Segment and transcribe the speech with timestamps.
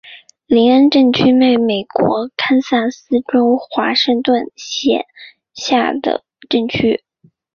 [0.47, 5.05] 林恩镇区为美国堪萨斯州华盛顿县
[5.53, 7.03] 辖下的镇区。